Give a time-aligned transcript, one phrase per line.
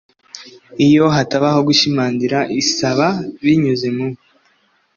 [0.85, 3.07] iyo hatabayeho gushimangira isaba
[3.43, 4.07] binyuze mu